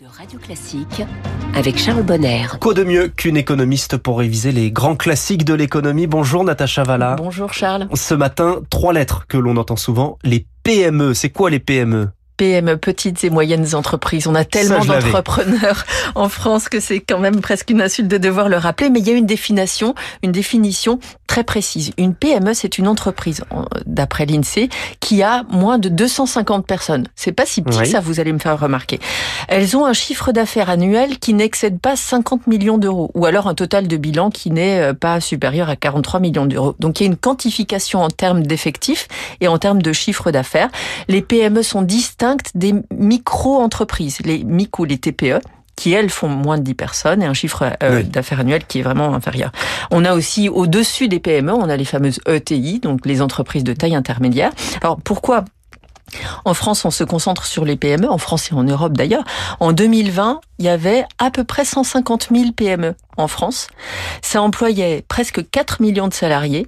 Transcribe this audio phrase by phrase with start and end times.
[0.00, 1.02] de Radio Classique
[1.54, 2.46] avec Charles Bonner.
[2.60, 6.06] Quoi de mieux qu'une économiste pour réviser les grands classiques de l'économie?
[6.06, 7.16] Bonjour Natacha Valla.
[7.16, 7.86] Bonjour Charles.
[7.94, 11.14] Ce matin, trois lettres que l'on entend souvent, les PME.
[11.14, 14.26] C'est quoi les PME PME, petites et moyennes entreprises.
[14.26, 18.48] On a tellement d'entrepreneurs en France que c'est quand même presque une insulte de devoir
[18.48, 21.92] le rappeler, mais il y a une définition, une définition très précise.
[21.96, 23.44] Une PME, c'est une entreprise,
[23.86, 24.68] d'après l'INSEE,
[25.00, 27.06] qui a moins de 250 personnes.
[27.14, 28.98] C'est pas si petit ça, vous allez me faire remarquer.
[29.48, 33.54] Elles ont un chiffre d'affaires annuel qui n'excède pas 50 millions d'euros, ou alors un
[33.54, 36.74] total de bilan qui n'est euh, pas supérieur à 43 millions d'euros.
[36.78, 39.08] Donc il y a une quantification en termes d'effectifs
[39.40, 40.70] et en termes de chiffre d'affaires.
[41.08, 42.23] Les PME sont distinctes
[42.54, 45.40] des micro-entreprises, les micro, les TPE,
[45.76, 48.82] qui elles font moins de 10 personnes et un chiffre euh, d'affaires annuel qui est
[48.82, 49.50] vraiment inférieur.
[49.90, 53.72] On a aussi au-dessus des PME, on a les fameuses ETI, donc les entreprises de
[53.72, 54.52] taille intermédiaire.
[54.80, 55.44] Alors pourquoi
[56.44, 59.24] en France, on se concentre sur les PME, en France et en Europe d'ailleurs.
[59.58, 63.68] En 2020, il y avait à peu près 150 000 PME en France.
[64.22, 66.66] Ça employait presque 4 millions de salariés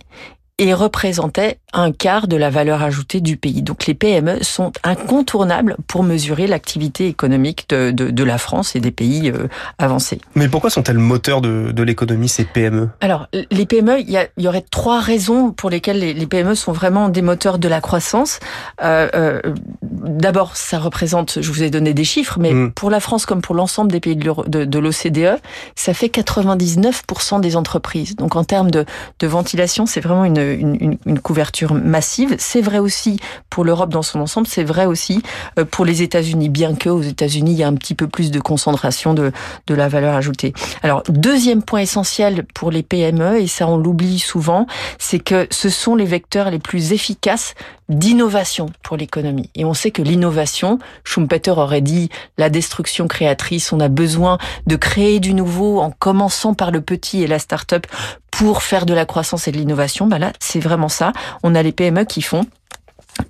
[0.59, 3.61] et représentait un quart de la valeur ajoutée du pays.
[3.61, 8.81] Donc les PME sont incontournables pour mesurer l'activité économique de, de, de, la France et
[8.81, 10.19] des pays euh, avancés.
[10.35, 14.27] Mais pourquoi sont-elles moteurs de, de l'économie, ces PME Alors les PME, il y, a,
[14.39, 17.69] il y, aurait trois raisons pour lesquelles les, les, PME sont vraiment des moteurs de
[17.69, 18.41] la croissance.
[18.83, 19.41] Euh, euh,
[19.83, 22.73] D'abord, ça représente, je vous ai donné des chiffres, mais mm.
[22.73, 25.41] pour la France comme pour l'ensemble des pays de, de l'OCDE,
[25.75, 28.17] ça fait 99% des entreprises.
[28.17, 28.85] Donc en termes de,
[29.19, 32.37] de ventilation, c'est vraiment une une, une, couverture massive.
[32.39, 33.19] C'est vrai aussi
[33.51, 35.23] pour l'Europe dans son ensemble, c'est vrai aussi
[35.59, 38.31] euh, pour les États-Unis, bien que aux États-Unis, il y a un petit peu plus
[38.31, 39.33] de concentration de,
[39.67, 40.53] de la valeur ajoutée.
[40.83, 44.67] Alors, deuxième point essentiel pour les PME, et ça on l'oublie souvent,
[44.99, 47.55] c'est que ce sont les vecteurs les plus efficaces
[47.89, 49.51] d'innovation pour l'économie.
[49.55, 54.77] Et on sait que l'innovation, Schumpeter aurait dit la destruction créatrice, on a besoin de
[54.77, 57.87] créer du nouveau en commençant par le petit et la start-up
[58.39, 61.15] pour faire de la croissance et de l'innovation, bah là, c'est vraiment ça.
[61.43, 62.45] On a les PME qui font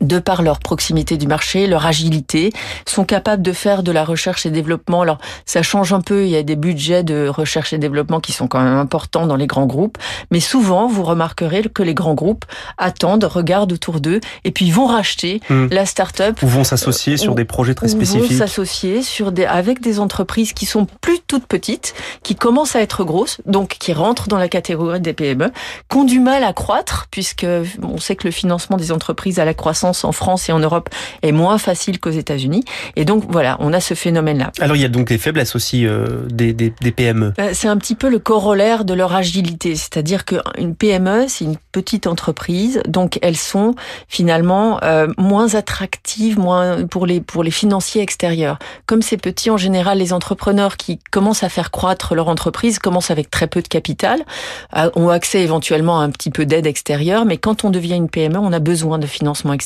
[0.00, 2.52] de par leur proximité du marché, leur agilité,
[2.86, 5.02] sont capables de faire de la recherche et développement.
[5.02, 8.32] Alors, ça change un peu, il y a des budgets de recherche et développement qui
[8.32, 9.98] sont quand même importants dans les grands groupes,
[10.30, 12.44] mais souvent, vous remarquerez que les grands groupes
[12.78, 15.66] attendent, regardent autour d'eux, et puis vont racheter hmm.
[15.70, 16.42] la start-up.
[16.42, 18.32] Ou vont s'associer sur des projets très spécifiques.
[18.32, 22.80] Vont s'associer sur des, avec des entreprises qui sont plus toutes petites, qui commencent à
[22.80, 25.52] être grosses, donc qui rentrent dans la catégorie des PME,
[25.88, 27.46] qui ont du mal à croître, puisque
[27.82, 30.88] on sait que le financement des entreprises à la croissance en France et en Europe
[31.22, 32.64] est moins facile qu'aux États-Unis.
[32.96, 34.52] Et donc voilà, on a ce phénomène-là.
[34.60, 37.32] Alors il y a donc des faiblesses aussi euh, des, des, des, PME.
[37.36, 41.56] Bah, c'est un petit peu le corollaire de leur agilité, c'est-à-dire qu'une PME, c'est une
[41.72, 43.74] petite entreprise, donc elles sont
[44.08, 48.58] finalement euh, moins attractives, moins pour les pour les financiers extérieurs.
[48.86, 53.10] Comme c'est petit, en général, les entrepreneurs qui commencent à faire croître leur entreprise commencent
[53.10, 54.24] avec très peu de capital,
[54.76, 58.08] euh, ont accès éventuellement à un petit peu d'aide extérieure, mais quand on devient une
[58.08, 59.65] PME, on a besoin de financement extérieur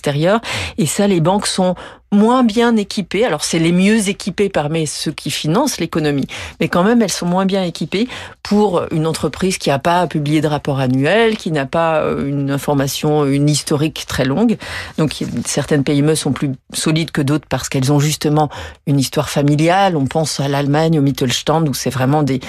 [0.78, 1.74] et ça, les banques sont
[2.12, 3.24] moins bien équipées.
[3.24, 6.26] Alors c'est les mieux équipées parmi ceux qui financent l'économie,
[6.60, 8.08] mais quand même elles sont moins bien équipées
[8.42, 12.50] pour une entreprise qui n'a pas publié de rapport annuel, qui n'a pas euh, une
[12.50, 14.56] information, une historique très longue.
[14.98, 18.48] Donc certaines PME sont plus solides que d'autres parce qu'elles ont justement
[18.86, 19.96] une histoire familiale.
[19.96, 22.40] On pense à l'Allemagne, au Mittelstand, où c'est vraiment des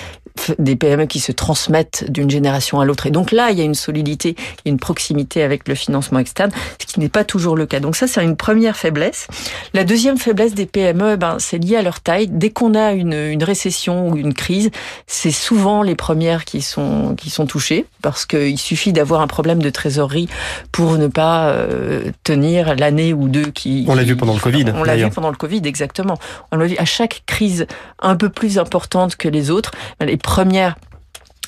[0.60, 3.08] des PME qui se transmettent d'une génération à l'autre.
[3.08, 6.86] Et donc là, il y a une solidité, une proximité avec le financement externe, ce
[6.86, 7.80] qui n'est pas toujours le cas.
[7.80, 9.28] Donc ça, c'est une première faiblesse.
[9.74, 12.28] La deuxième faiblesse des PME, ben, c'est lié à leur taille.
[12.28, 14.70] Dès qu'on a une, une, récession ou une crise,
[15.08, 19.62] c'est souvent les premières qui sont, qui sont touchées, parce qu'il suffit d'avoir un problème
[19.62, 20.28] de trésorerie
[20.72, 23.86] pour ne pas euh, tenir l'année ou deux qui...
[23.88, 24.66] On l'a vu pendant le Covid.
[24.76, 26.18] On l'a vu pendant le Covid, exactement.
[26.52, 27.66] On l'a vu à chaque crise
[28.00, 29.72] un peu plus importante que les autres.
[30.00, 30.76] Les première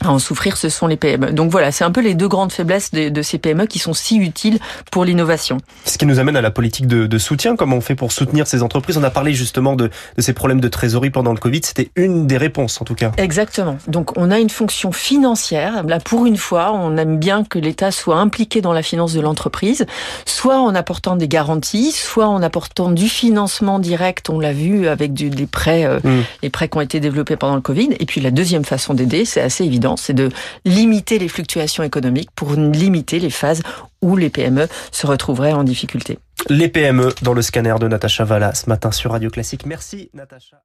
[0.01, 1.31] à en souffrir, ce sont les PME.
[1.31, 4.17] Donc voilà, c'est un peu les deux grandes faiblesses de, ces PME qui sont si
[4.17, 4.59] utiles
[4.91, 5.57] pour l'innovation.
[5.85, 8.63] Ce qui nous amène à la politique de, soutien, comment on fait pour soutenir ces
[8.63, 8.97] entreprises?
[8.97, 12.37] On a parlé justement de, ces problèmes de trésorerie pendant le Covid, c'était une des
[12.37, 13.11] réponses en tout cas.
[13.17, 13.77] Exactement.
[13.87, 15.83] Donc on a une fonction financière.
[15.83, 19.21] Là, pour une fois, on aime bien que l'État soit impliqué dans la finance de
[19.21, 19.85] l'entreprise,
[20.25, 25.13] soit en apportant des garanties, soit en apportant du financement direct, on l'a vu avec
[25.13, 26.23] du, des prêts, euh, mmh.
[26.41, 27.89] les prêts qui ont été développés pendant le Covid.
[27.99, 30.29] Et puis la deuxième façon d'aider, c'est assez évident c'est de
[30.65, 33.61] limiter les fluctuations économiques pour limiter les phases
[34.01, 36.19] où les PME se retrouveraient en difficulté.
[36.49, 39.65] Les PME dans le scanner de Natacha Valla ce matin sur Radio Classique.
[39.65, 40.63] Merci Natacha.